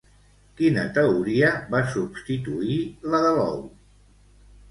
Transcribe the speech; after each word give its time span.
Quina 0.59 0.83
teoria 0.95 1.51
va 1.75 1.81
substituir 1.91 2.79
la 3.11 3.19
de 3.27 3.35
l'ou? 3.41 3.59